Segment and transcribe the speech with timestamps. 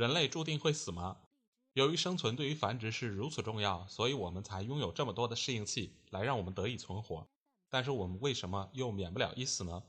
[0.00, 1.18] 人类注定会死吗？
[1.74, 7.28] 由于生存对于繁殖是如此重要，所以我们才拥有这么多的适应器来让我们得以存活。
[7.68, 9.82] 但是我们为什么又免不了一死呢？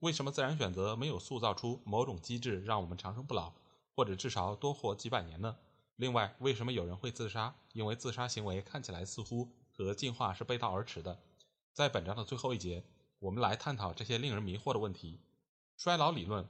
[0.00, 3.54] 为什么自然选择没有塑造出某种机制让我们长生不老，
[3.94, 5.56] 或者至少多活几百年呢？
[5.96, 7.54] 另外，为什么有人会自杀？
[7.72, 11.18] 因为自杀行为看起来似乎和进化是背道而驰的。
[11.72, 12.84] 在本章的最后一节，
[13.20, 15.18] 我们来探讨这些令人迷惑的问题。
[15.78, 16.46] 衰老理论，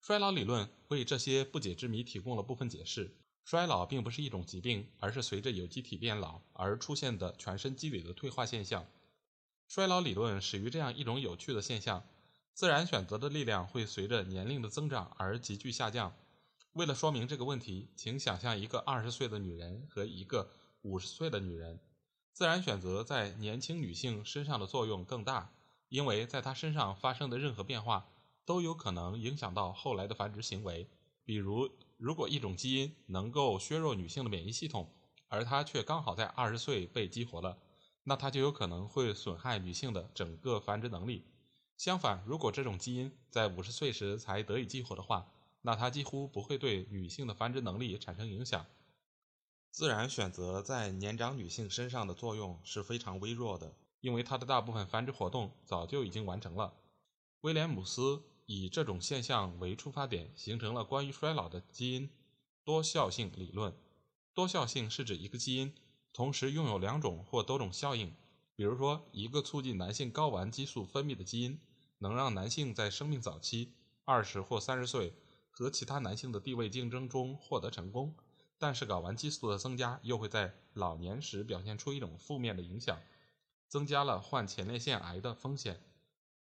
[0.00, 3.16] 衰老理论为这些不解之谜提供了部分解释。
[3.44, 8.86] 衰老并不是一种疾病，而是随着有机体变老而出现的全身机理的退化现象。
[9.68, 12.04] 衰老理论始于这样一种有趣的现象：
[12.54, 16.14] 自然选择的力量会随着年龄的增长而急剧下降。
[16.72, 20.50] 为了说明这个问题，请想象一个二十岁的女人和一个
[20.82, 21.80] 五十岁的女人。
[22.32, 25.52] 自然选择在年轻女性身上的作用更大，
[25.88, 28.08] 因为在她身上发生的任何变化
[28.50, 30.90] 都有可能影响到后来的繁殖行为。
[31.24, 34.92] 比如，如果一种基因能够削弱女性的免疫系统，
[35.28, 37.56] 而它却刚好在二十岁被激活了，
[38.02, 41.22] 那它就有可能会损害女性的整个繁殖能力。
[41.76, 48.66] 相反，如果这种基因在五十岁时才得以激活的话，那它几乎不会对女性的繁殖能力产生影响。
[49.70, 56.74] 自然选择在年长女性身上的作用是非常微弱的，因为它的大部分繁殖活动早就已经完成了。
[57.42, 62.10] 威廉姆斯以这种现象为出发点，形成了关于衰老的基因
[62.64, 63.72] 多效性理论。
[64.34, 65.72] 多效性是指一个基因
[66.12, 68.12] 同时拥有两种或多种效应。
[68.56, 71.60] 比如说，一个促进男性睾丸激素分泌的基因
[71.98, 73.72] 能让男性在生命早期
[74.04, 75.14] （二十或三十岁）
[75.52, 78.16] 和其他男性的地位竞争中获得成功。
[78.58, 83.00] 但是睾丸激素的增加又会在老年时表现出一种负面的影响，
[83.68, 85.80] 增加了患前列腺癌的风险。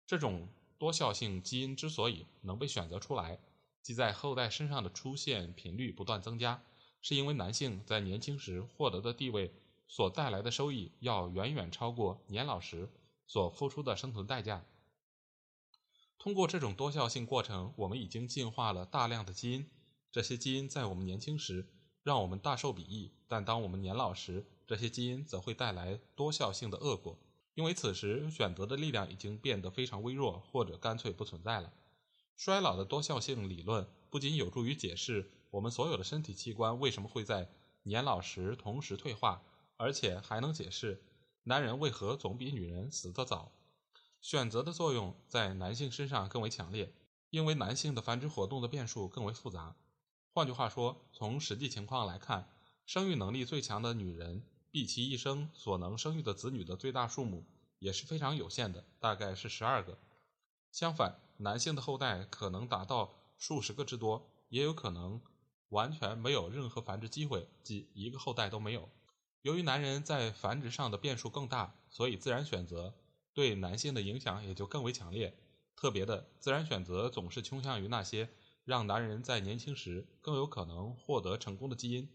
[0.06, 0.48] 这种
[0.80, 3.38] 多效性基因之所以能被选择出来，
[3.82, 6.62] 即在后代身上的出现频率不断增加，
[7.02, 9.52] 是因为男性在年轻时获得的地位
[9.86, 12.88] 所带来的收益要远远超过年老时
[13.26, 14.64] 所付出的生存代价。
[16.18, 19.68] 通过这种多效性过程，我们已经进化了大量的基因，
[20.10, 21.68] 这些基因在我们年轻时。
[22.02, 27.18] 让我们大受裨益，但当我们年老时，这些基因则会带来多效性的恶果，
[27.60, 31.70] 因为此时选择的力量已经变得非常微弱，或者干脆不存在了。
[32.34, 37.50] 衰老的多效性理论不仅有助于解释我们所有的身体器官为什么会在
[37.82, 39.42] 年老时同时退化，
[39.76, 41.04] 而且还能解释
[41.42, 43.52] 男人为何总比女人死得早。
[44.22, 46.94] 选择的作用在男性身上更为强烈，
[47.28, 49.76] 因为男性的繁殖活动的变数更为复杂。
[50.32, 52.48] 换句话说，从实际情况来看，
[52.86, 57.44] 生育能力最强的女人，毕其一生所能生育的子女的最大数目
[57.78, 59.98] 也是非常有限的，大概是十二个。
[60.70, 65.20] 相反，男性的后代可能达到数十个之多，也有可能
[65.70, 68.88] 完全没有任何繁殖机会，即一个后代都没有。
[69.42, 72.94] 由于男人在繁殖上的变数更大，所以自然选择
[73.34, 75.36] 对男性的影响也就更为强烈。
[75.74, 78.28] 特别的，自然选择总是倾向于那些。
[78.66, 82.08] 让男人在年轻时更有可能获得成功的基因，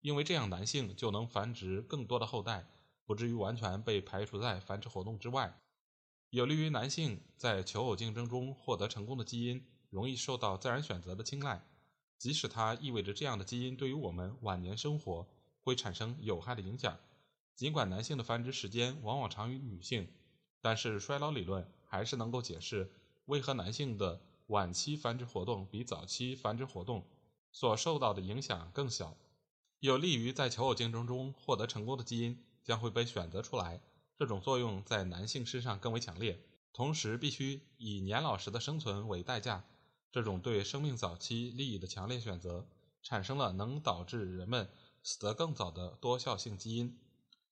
[0.00, 2.66] 因为这样男性就能繁殖更多的后代，
[3.04, 5.60] 不至于完全被排除在繁殖活动之外。
[6.30, 11.64] 有利于男性在求偶竞争中获得成功的基因，容易受到自然选择的青睐，
[12.18, 15.28] 即使它意味着这样的基因对于我们晚年生活
[15.60, 16.98] 会产生有害的影响。
[17.54, 20.08] 尽管男性的繁殖时间往往长于女性，
[20.60, 22.90] 但是衰老理论还是能够解释
[23.26, 24.20] 为何男性的。
[24.50, 27.06] 晚期繁殖活动比早期繁殖活动
[27.52, 29.16] 所受到的影响更小，
[29.80, 33.80] 有利于在求偶竞争中获得成功的基因将会被选择出来。
[34.18, 36.38] 这种作用在男性身上更为强烈，
[36.74, 39.64] 同时必须以年老时的生存为代价。
[40.12, 42.68] 这种对生命早期利益的强烈选择，
[43.02, 44.70] 产生了能导致人们
[45.02, 46.98] 死得更早的多效性基因。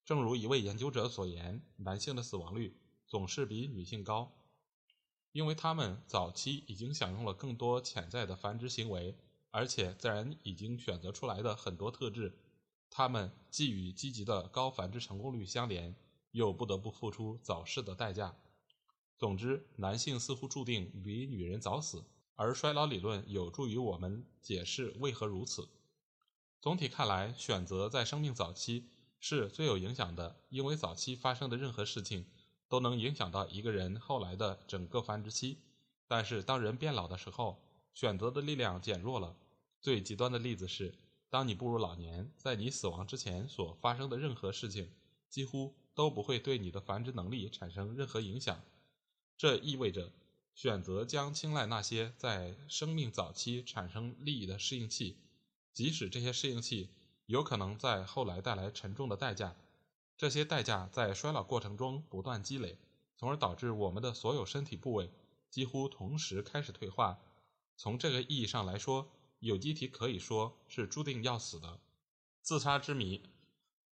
[0.05, 2.77] 正如一位研究者所言，男性的死亡率
[3.07, 4.35] 总是比女性高。
[5.33, 9.17] 因为他们早期已经享用了更多潜在的繁殖行为，
[9.59, 12.33] 而且自然已经选择出来的很多特质，
[12.89, 15.97] 他们既与积极的高繁殖成功率相连，
[16.31, 18.37] 又不得不付出早逝的代价。
[19.17, 22.05] 总之，男性似乎注定比女人早死，
[22.37, 25.69] 而衰老理论有助于我们解释为何如此。
[26.61, 28.89] 总体看来，选择在生命早期
[29.19, 32.27] 是最有影响的，因为早期发生的任何事情
[32.69, 35.59] 都能影响到一个人后来的整个繁殖期。
[36.07, 37.61] 但是，当人变老的时候，
[37.93, 39.35] 选择的力量减弱了。
[39.81, 40.95] 最极端的例子是，
[41.31, 44.91] 当你步入老年，在你死亡之前所发生的任何事情，
[45.29, 48.61] 几乎都不会对你的繁殖能力产生任何影响。
[49.37, 50.13] 这意味着，
[50.55, 55.17] 选择将青睐那些在生命早期产生利益的适应器。
[55.73, 56.89] 即使这些适应器
[57.27, 59.55] 有可能在后来带来沉重的代价，
[60.17, 62.79] 这些代价在衰老过程中不断积累，
[63.17, 65.09] 从而导致我们的所有身体部位
[65.51, 67.21] 几乎同时开始退化。
[67.77, 69.09] 从这个意义上来说，
[69.41, 71.81] 有机体可以说是注定要死的。
[72.43, 73.23] 自杀之谜：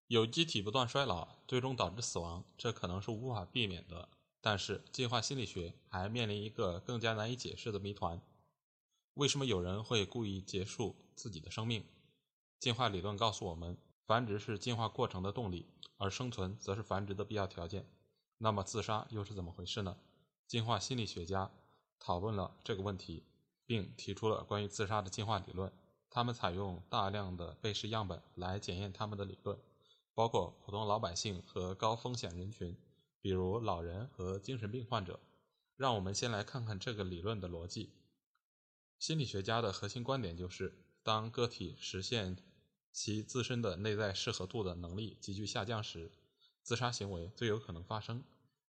[0.07, 4.09] 有机体不断衰老，最终导致死亡，这可能是无法避免的。
[4.39, 8.21] 但是，进化心理学还面临一个更加难以解释的谜团。
[9.15, 11.85] 为什么有人会故意结束自己的生命？
[12.59, 15.67] 进化理论告诉我们，繁殖是进化过程的动力，
[15.97, 17.89] 而生存则是繁殖的必要条件。
[18.37, 19.97] 那么，自杀又是怎么回事呢？
[20.47, 21.51] 进化心理学家
[21.99, 23.23] 讨论了这个问题，
[23.73, 25.73] 并提出了关于自杀的进化理论。
[26.11, 29.57] 他们采用大量的被试样本来检验他们的理论，
[30.13, 32.77] 包括普通老百姓和高风险人群，
[33.19, 35.19] 比如老人和精神病患者。
[35.75, 37.89] 让我们先来看看这个理论的逻辑。
[38.99, 42.37] 心理学家的核心观点就是，当个体实现
[42.91, 46.11] 其自身的内在适合度的能力急剧下降时，
[46.61, 48.23] 自杀行为最有可能发生。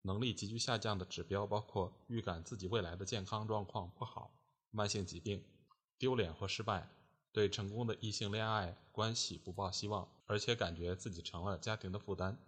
[0.03, 4.31] 能力急剧下降的指标包括预感自己未来的健康状况不好、
[4.71, 5.45] 慢性疾病、
[5.99, 6.89] 丢脸或失败、
[7.33, 12.39] 对成功的异性恋爱关系不抱希望，而且感觉自己成了家庭的负担。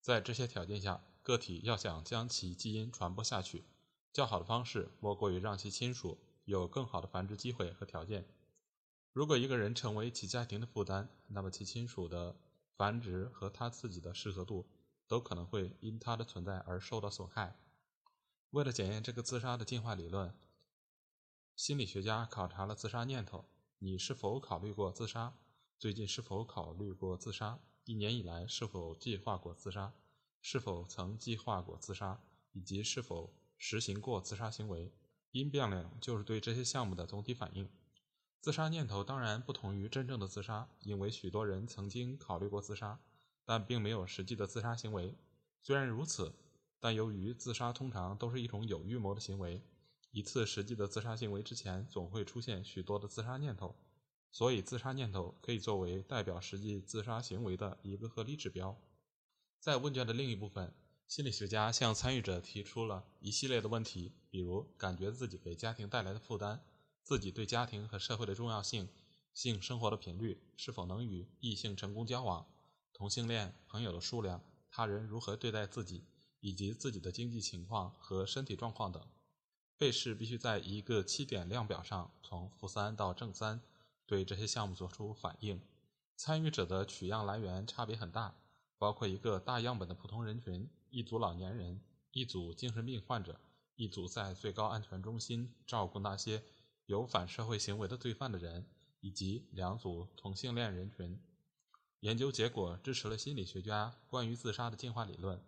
[0.00, 3.64] 在这些条件下，个体要想将其基因传播下去，
[4.12, 6.18] 较好的方式莫过于让其亲属。
[6.46, 8.28] 有更好的繁殖机会和条件。
[9.14, 12.36] 如果一个人成为其家庭的负担，那么其亲属的
[12.76, 14.66] 繁殖和他自己的适合度
[15.08, 17.56] 都可能会因他的存在而受到损害。
[18.50, 20.34] 为了检验这个自杀的进化理论，
[21.56, 23.44] 心理学家考察了自杀念头：
[23.78, 25.34] 你是否考虑过自杀？
[25.78, 27.60] 最近是否考虑过自杀？
[27.84, 29.94] 一年以来是否计划过自杀？
[30.42, 32.20] 是否曾计划过自杀？
[32.52, 34.92] 以及是否实行过自杀行为？
[35.30, 37.70] 因变量就是对这些项目的总体反应。
[38.40, 42.98] 自杀念头当然不同于真正的自杀，因为许多人曾经考虑过自杀，
[43.44, 45.16] 但并没有实际的自杀行为。
[45.62, 46.34] 虽然如此，
[46.80, 49.62] 但由于自杀通常都是一种有预谋的行为，
[50.14, 53.76] 一次实际的自杀行为之前总会出现许多的自杀念头，
[54.30, 58.80] 所以自杀念头可以作为代表实际自杀行为的一个合理指标。
[59.60, 60.72] 在问卷的另一部分。
[61.06, 66.64] 心理学家向参与者提出了一系列的问题，比如感觉自己给家庭带来的负担、
[67.02, 68.88] 自己对家庭和社会的重要性、
[69.34, 72.46] 性生活的频率、是否能与异性成功交往、
[72.94, 76.04] 同性恋朋友的数量、他人如何对待自己，
[76.40, 79.06] 以及自己的经济情况和身体状况等。
[79.76, 83.60] 被试必须在一个七点量表上从负三到正三
[84.06, 85.60] 对这些项目做出反应。
[86.16, 88.34] 参与者的取样来源差别很大，
[88.78, 90.68] 包括一个大样本的普通人群。
[90.90, 91.80] 一组老年人，
[92.12, 93.40] 一组精神病患者，
[93.74, 96.44] 一组在最高安全中心照顾那些
[96.86, 98.64] 有反社会行为的罪犯的人，
[99.00, 101.20] 以及两组同性恋人群。
[101.98, 105.42] 研究结果支持了心理学家关于自杀的进化理论。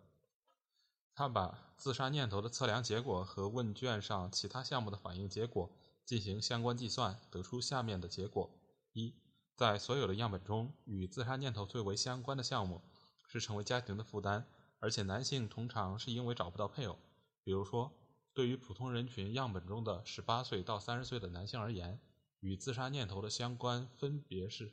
[1.17, 5.71] 他把自杀念头的测量结果和问卷上其他项目的反应结果
[6.05, 8.51] 进行相关计算，得出下面的结果：
[8.93, 9.15] 一，
[9.55, 12.83] 在所有的样本中，与自杀念头最为相关的项目
[13.27, 14.45] 是成为家庭的负担。
[14.77, 16.99] 而且男性通常是因为找不到配偶。
[17.43, 17.91] 比如说，
[18.35, 21.99] 对于普通人群样本中的十八岁到三十岁的男性而言，
[22.41, 24.71] 与自杀念头的相关分别是：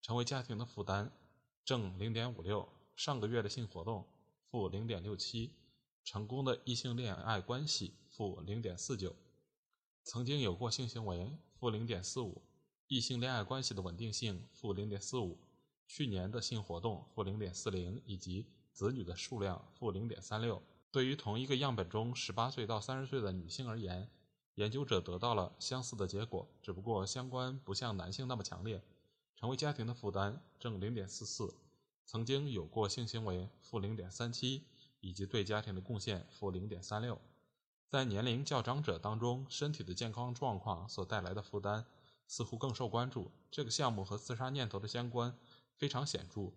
[0.00, 1.12] 成为家庭的负担
[1.64, 4.04] 正零点五六，上个月的性活动
[4.52, 5.54] 负零点六七，
[6.04, 9.16] 成功的异性恋爱关系负零点四九，
[10.04, 12.42] 曾经有过性行为负零点四五，
[12.86, 15.38] 异性恋爱关系的稳定性负零点四五，
[15.88, 18.46] 去年的性活动负零点四零，以及。
[18.74, 20.62] 子女的数量负零点三六。
[20.90, 24.10] 对于同一个样本中十八岁到三十岁的女性而言，
[24.54, 28.82] 研究者得到了相似的结果，只不过相关不像男性那么强烈。
[29.36, 31.54] 成为家庭的负担正零点四四，
[32.04, 34.64] 曾经有过性行为负零点三七，
[35.00, 37.20] 以及对家庭的贡献负零点三六。
[37.88, 41.84] 在年龄较长者当中，身体的健康状况所带来的负担
[42.26, 43.30] 似乎更受关注。
[43.50, 45.36] 这个项目和自杀念头的相关
[45.76, 46.52] 非常显著。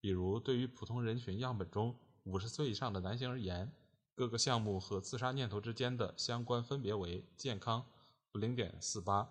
[0.00, 3.72] 比如，对于普通人群样本中五十岁以上的男性而言，
[4.14, 7.84] 各个项目和自杀念头之间的相关分别为：健康
[8.32, 9.30] 负零点四八。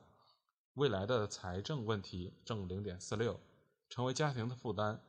[0.74, 3.40] 未来的财政问题正零点四六，
[3.90, 5.02] 成为家庭的负担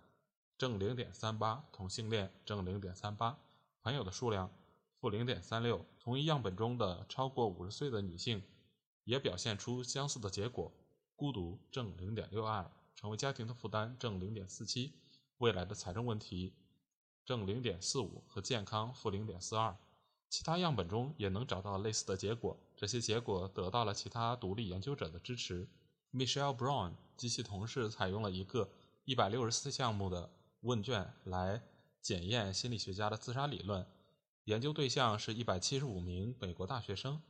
[0.59, 3.39] 正零点三八，同性恋正零点三八，
[3.81, 4.51] 朋友的数量
[5.01, 5.87] 负零点三六。
[6.01, 8.43] 同一样本中的超过五十岁的女性
[9.05, 10.73] 也表现出相似的结果，
[11.15, 14.95] 孤独正零点六二，成为家庭的负担正零点四七，
[15.37, 16.53] 未来的财政问题
[17.25, 19.77] 正零点四五和健康负零点四二。
[20.29, 25.69] 其他样本中也能找到类似的结果，这些结果得到了其他独立研究者的支持。
[26.13, 28.69] Michelle Brown 及其同事采用了一个
[29.07, 31.63] 164项目的问卷来
[32.01, 33.87] 检验心理学家的自杀理论，
[34.45, 37.23] 研究对象是一百七十五名美国大学生。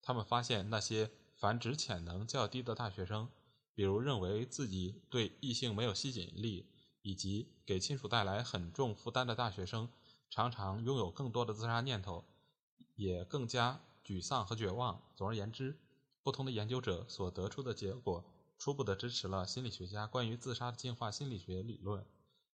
[0.00, 3.28] 他们发现那些繁殖潜能较低的大学生，
[3.74, 6.66] 比如认为自己对异性没有吸引力，
[7.02, 9.88] 以及给亲属带来很重负担的大学生，
[10.30, 12.24] 常常拥有更多的自杀念头。
[12.94, 15.02] 也更加沮丧和绝望。
[15.14, 15.78] 总而言之，
[16.22, 18.24] 不同的研究者所得出的结果
[18.56, 22.06] 初步地支持了心理学家关于自杀的进化心理学理论。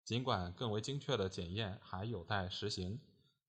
[0.04, 3.00] 尽管更为精确的检验还有待实行，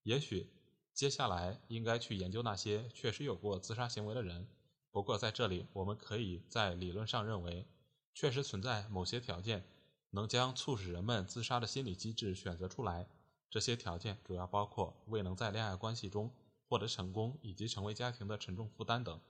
[0.02, 0.49] 也许
[0.92, 4.47] 接下来应该去研究那些确实有过自杀行为的人。
[4.90, 7.66] 不过，在这里，我们可以在理论上认为，
[8.14, 9.64] 确实存在某些条件
[10.11, 13.09] 能将促使人们自杀的心理机制选择出来。
[13.50, 16.32] 这些条件主要包括未能在恋爱关系中。
[16.68, 19.21] 获得成功以及成为家庭的沉重负担等。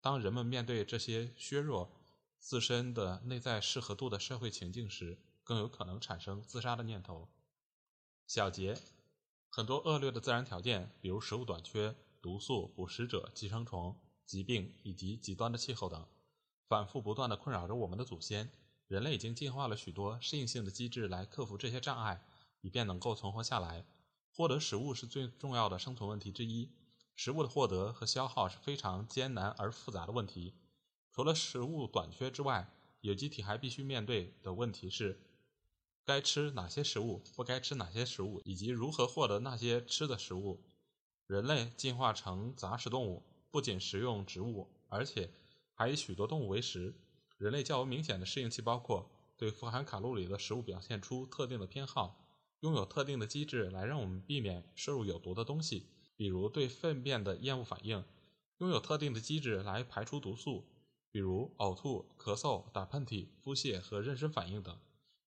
[0.00, 1.90] 当人们面对这些削弱
[2.38, 7.28] 自身的内在适合度的社会情境时，更有可能产生自杀的念头。
[8.26, 8.76] 小结：
[9.48, 16.04] 很多恶劣的自然条件，比如食物短缺、毒素、捕食者、寄生虫、疾病以及极端的气候等，
[16.66, 18.50] 反复不断地困扰着我们的祖先。
[18.88, 22.24] 人类已经进化了许多适应性的机制来克服这些障碍，
[22.60, 23.86] 以便能够存活下来。
[24.32, 26.72] 获得食物是最重要的生存问题之一。
[27.14, 30.54] 食物的获得和消耗是非常艰难而复杂的问题。
[31.12, 32.68] 除了食物短缺之外，
[33.00, 35.18] 有机体还必须面对的问题是：
[36.06, 40.62] 该吃哪些食物，不该吃哪些食物，以及如何获得那些吃的食物。
[41.26, 45.32] 人类进化成杂食动物，不仅食用植物，而且
[45.74, 46.94] 还以许多动物为食。
[47.38, 52.24] 人类较为明显的适应器包括对富含卡路里的食物表现出特定的偏好，
[52.60, 55.88] 拥有特定的机制来让我们避免摄入有毒的东西。
[56.14, 58.04] 比如对粪便的厌恶反应，
[58.58, 60.68] 拥有特定的机制来排出毒素，
[61.10, 64.78] 比如呕吐、咳嗽、打喷嚏、腹泻和妊娠反应等。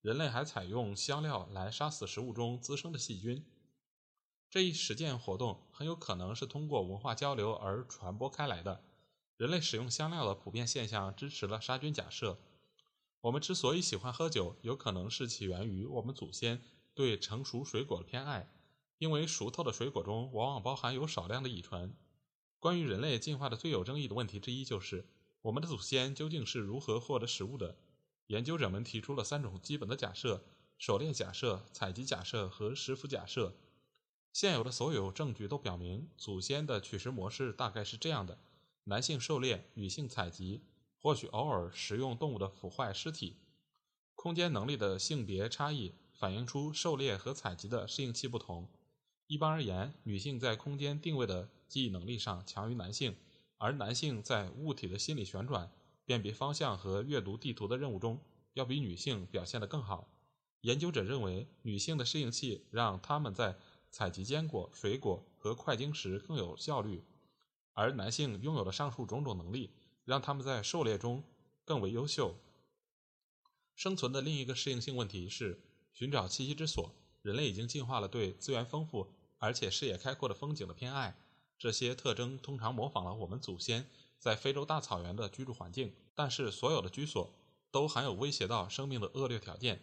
[0.01, 3.45] 人类还采用香料来杀死食物中滋生的细菌。
[4.49, 8.83] 这一实践活动很有可能是通过文化交流而传播开来的。
[9.35, 12.39] 人类使用香料的普遍现象支持了杀菌假设。
[13.21, 16.61] 我们之所以喜欢喝酒，有可能是起源于我们祖先
[16.93, 18.49] 对成熟水果的偏爱。
[18.97, 21.93] 因为熟透的水果中往往包含有少量的乙醇。
[22.59, 25.07] 关于人类进化的最有争议的问题之一就是，
[25.41, 27.77] 我们的祖先究竟是如何获得食物的？
[28.29, 30.43] 研究者们提出了三种基本的假设：
[30.77, 33.55] 狩猎假设、采集假设和食腐假设。
[34.31, 38.37] 现有的所有证据都表明，祖先的取食模式大概是这样的：
[38.83, 40.61] 男性狩猎，女性采集，
[40.99, 43.37] 或许偶尔食用动物的腐坏尸体。
[44.13, 48.69] 空间能力的性别差异反映出狩猎和采集的适应器不同。
[49.25, 53.15] 一般而言，女性在空间定位的记忆能力上强于男性，
[53.57, 55.71] 而男性在物体的心理旋转、
[56.09, 58.19] 辨别方向和阅读地图的任务中
[58.55, 60.11] 要比女性表现得更好。
[60.61, 63.59] 研究者认为，女性的适应器让她们在
[63.91, 67.03] 采集坚果、水果和快经时更有效率，
[67.73, 69.69] 而男性拥有的上述种种能力
[70.03, 71.23] 让他们在狩猎中
[71.63, 72.33] 更为优秀。
[73.75, 75.61] 生存的另一个适应性问题是
[75.93, 76.91] 寻找栖息之所。
[77.21, 79.13] 人类已经进化了对资源丰富。
[79.37, 81.15] 而且视野开阔的风景的偏爱，
[81.57, 83.87] 这些特征通常模仿了我们祖先
[84.19, 85.95] 在非洲大草原的居住环境。
[86.13, 87.33] 但是，所有的居所
[87.71, 89.81] 都含有威胁到生命的恶劣条件，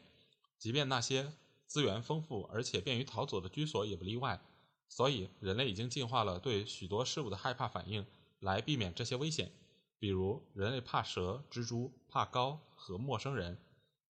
[0.59, 1.33] 即便那些
[1.67, 4.41] 资源丰富而且便于逃走的居所也不例外。
[4.89, 8.07] 所以，人类已经进化了对许多事物的害怕反应，
[8.39, 9.51] 来避免这些危险。
[9.99, 13.59] 比如，人类怕蛇、蜘蛛、怕高和陌生人。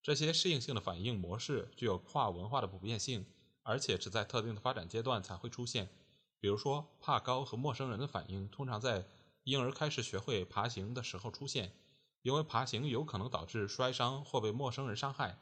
[0.03, 3.25] 这些适应性的反应模式具有跨文化的普遍性。
[3.69, 5.89] 而且只在特定的发展阶段才会出现，
[6.39, 9.05] 比如说怕高和陌生人的反应，通常在
[9.47, 11.73] 婴儿开始学会爬行的时候出现，
[12.23, 15.39] 因为爬行有可能导致摔伤或被陌生人伤害。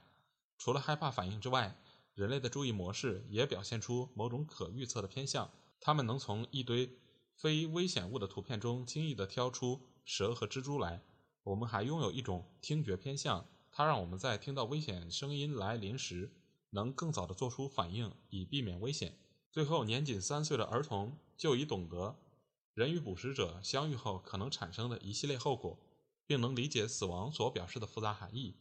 [0.58, 1.80] 除了害怕反应之外，
[2.12, 6.99] 人类的注意模式也表现出某种可预测的偏向，他们能从一堆
[7.34, 11.02] 非危险物的图片中轻易地挑出蛇和蜘蛛来。
[11.42, 16.34] 我们还拥有一种听觉偏向，它让我们在听到危险声音来临时。
[16.70, 19.16] 能更早地做出反应，以避免危险。
[19.50, 22.16] 最后，年仅三岁的儿童就已懂得
[22.75, 25.78] 人与捕食者相遇后可能产生的一系列后果，
[26.26, 28.57] 并能理解死亡所表示的复杂含义。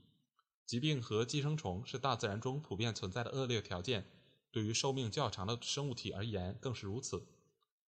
[0.66, 4.06] 疾病和寄生虫是大自然中普遍存在的恶劣条件，
[4.52, 7.26] 对于寿命较长的生物体而言更是如此。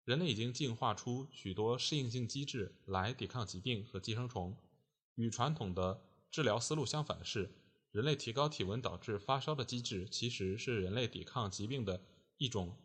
[0.04, 4.58] 人类已经进化出许多适应性机制来抵抗疾病和寄生虫。
[5.16, 7.52] 与传统的治疗思路相反的是，
[7.92, 12.04] 人类提高体温导致发烧的机制其实是人类抵抗疾病的
[12.38, 12.78] 一种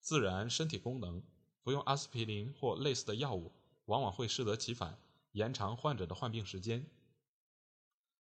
[0.00, 1.22] 自然身体功能。
[1.68, 3.52] 服用阿司匹林或类似的药物，
[3.84, 4.98] 往往会适得其反，
[5.32, 6.86] 延长患者的患病时间。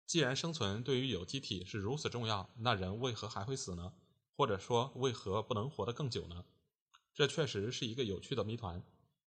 [0.07, 3.93] 既然生存对于有机体是如此重要，那人为何还会死呢？
[4.35, 6.47] 或者说，为何不能活得更久呢？
[7.13, 8.83] 这确实是一个有趣的谜团。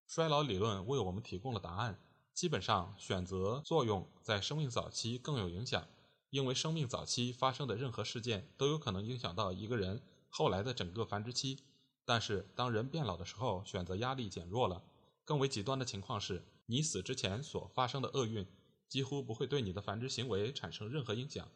[0.08, 2.00] 衰老理论为我们提供了答案。
[2.34, 5.86] 基本上，选择作用在生命早期更有影响，
[6.30, 11.60] 因为生命早期发生的任何事件都有可能影响到一个人后来的整个繁殖期。
[12.06, 14.84] 但是，当人变老的时候，选择压力减弱了。
[15.26, 18.46] 更为极端的情况是，你死之前所发生的厄运
[18.88, 21.50] 几乎不会对你的繁殖行为产生任何影响。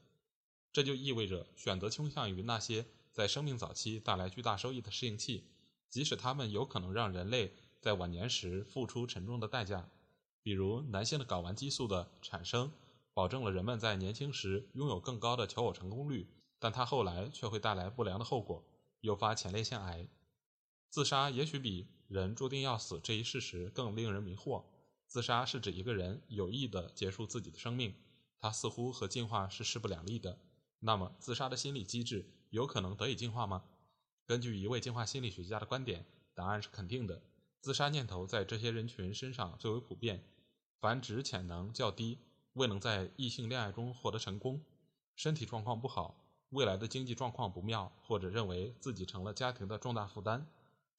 [0.74, 5.46] 这就意味着，选择倾向于那些在生命早期带来巨大收益的适应器，
[5.88, 9.88] 即使它们有可能让人类在晚年时付出沉重的代价。
[10.42, 12.72] 比如，男性的睾丸激素的产生，
[13.14, 16.28] 保证了人们在年轻时拥有更高的求偶成功率，
[16.58, 18.64] 但它后来却会带来不良的后果，
[19.02, 20.08] 诱发前列腺癌。
[20.90, 24.64] 自杀也许比人注定要死这一事实更令人迷惑。
[25.06, 27.96] 自杀是指一个人有意地结束自己的生命，
[28.40, 30.40] 它似乎和进化是势不两立的。
[30.80, 33.64] 那么，自杀的心理机制有可能得以进化吗？
[34.26, 37.22] 根据一位进化心理学家的观点，答案是肯定的。
[37.62, 40.24] 自杀念头在这些人群身上最为普遍，
[40.80, 42.20] 繁殖潜能较低，
[42.54, 44.64] 未能在异性恋爱中获得成功，
[45.16, 50.48] 身体状况不好，未来的经济状况不妙，或者认为自己成了家庭的重大负担。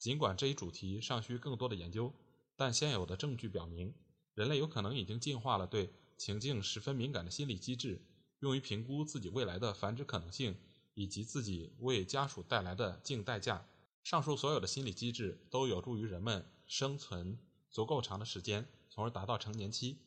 [0.00, 2.10] 尽管这一主题尚需更多的研究，
[2.56, 3.94] 但现有的证据表明，
[4.32, 8.02] 人类有可能已经进化了对情境十分敏感的心理机制，
[8.38, 10.56] 用于评估自己未来的繁殖可能性
[10.94, 13.66] 以及自己为家属带来的净代价。
[14.02, 19.98] 上述所有的心理机制都有助于人们生存足够长的时间，从而达到成年期。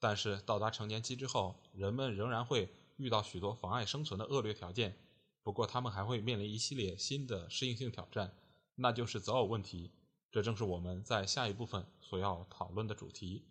[0.00, 4.96] 但是，到达成年期之后，人们仍然会遇到许多妨碍生存的恶劣条件。
[5.42, 8.34] 不过，他们还会面临一系列新的适应性挑战，
[8.76, 9.92] 那就是择偶问题。
[10.30, 13.44] 这正是我们在下一部分所要讨论的主题。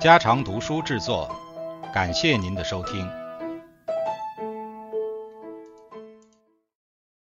[0.00, 1.28] 家常读书制作。
[1.92, 3.19] 感谢您的收听。